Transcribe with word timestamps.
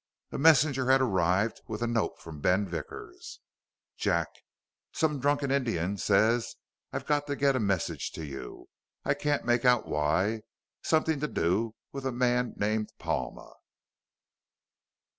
A 0.31 0.39
messenger 0.39 0.89
had 0.89 0.99
arrived 0.99 1.61
with 1.67 1.83
a 1.83 1.87
note 1.87 2.17
from 2.19 2.41
Ben 2.41 2.67
Vickers: 2.67 3.39
Jack 3.97 4.29
_Some 4.95 5.21
drunken 5.21 5.51
Indian 5.51 5.95
says 5.95 6.55
I 6.91 6.97
got 7.01 7.27
to 7.27 7.35
get 7.35 7.55
a 7.55 7.59
message 7.59 8.09
to 8.13 8.25
you, 8.25 8.67
I 9.05 9.13
can't 9.13 9.45
make 9.45 9.63
out 9.63 9.85
why. 9.87 10.41
Something 10.81 11.19
to 11.19 11.27
do 11.27 11.75
with 11.91 12.07
a 12.07 12.11
man 12.11 12.55
named 12.57 12.89
Palma. 12.97 13.51